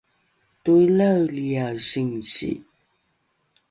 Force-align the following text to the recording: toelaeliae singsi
toelaeliae 0.63 1.75
singsi 1.87 2.49